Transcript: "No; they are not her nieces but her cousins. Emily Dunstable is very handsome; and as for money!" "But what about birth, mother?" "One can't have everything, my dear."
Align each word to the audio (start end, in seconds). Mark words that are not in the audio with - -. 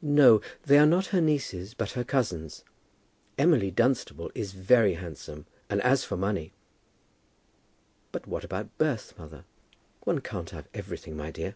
"No; 0.00 0.40
they 0.64 0.76
are 0.76 0.86
not 0.86 1.06
her 1.14 1.20
nieces 1.20 1.72
but 1.72 1.92
her 1.92 2.02
cousins. 2.02 2.64
Emily 3.38 3.70
Dunstable 3.70 4.32
is 4.34 4.50
very 4.54 4.94
handsome; 4.94 5.46
and 5.70 5.80
as 5.82 6.02
for 6.02 6.16
money!" 6.16 6.52
"But 8.10 8.26
what 8.26 8.42
about 8.42 8.76
birth, 8.76 9.16
mother?" 9.16 9.44
"One 10.02 10.20
can't 10.20 10.50
have 10.50 10.66
everything, 10.74 11.16
my 11.16 11.30
dear." 11.30 11.54